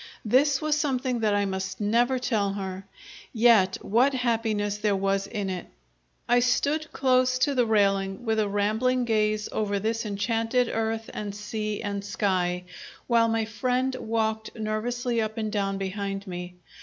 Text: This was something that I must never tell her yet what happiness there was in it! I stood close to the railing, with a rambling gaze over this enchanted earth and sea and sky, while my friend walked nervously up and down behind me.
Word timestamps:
This 0.25 0.63
was 0.63 0.75
something 0.75 1.19
that 1.19 1.35
I 1.35 1.45
must 1.45 1.79
never 1.79 2.17
tell 2.17 2.53
her 2.53 2.85
yet 3.33 3.77
what 3.85 4.15
happiness 4.15 4.79
there 4.79 4.95
was 4.95 5.27
in 5.27 5.47
it! 5.47 5.67
I 6.27 6.39
stood 6.39 6.91
close 6.91 7.37
to 7.37 7.53
the 7.53 7.67
railing, 7.67 8.25
with 8.25 8.39
a 8.39 8.49
rambling 8.49 9.05
gaze 9.05 9.47
over 9.51 9.77
this 9.77 10.03
enchanted 10.03 10.69
earth 10.73 11.07
and 11.13 11.35
sea 11.35 11.83
and 11.83 12.03
sky, 12.03 12.63
while 13.05 13.27
my 13.27 13.45
friend 13.45 13.95
walked 13.99 14.55
nervously 14.55 15.21
up 15.21 15.37
and 15.37 15.51
down 15.51 15.77
behind 15.77 16.25
me. 16.25 16.55